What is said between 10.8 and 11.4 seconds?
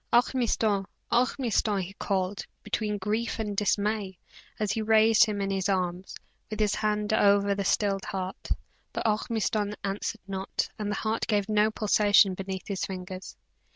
the heart